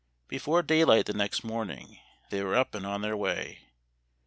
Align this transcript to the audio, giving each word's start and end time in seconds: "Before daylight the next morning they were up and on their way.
"Before 0.35 0.63
daylight 0.63 1.05
the 1.05 1.13
next 1.13 1.43
morning 1.43 1.99
they 2.31 2.41
were 2.41 2.55
up 2.55 2.73
and 2.73 2.87
on 2.87 3.03
their 3.03 3.15
way. 3.15 3.59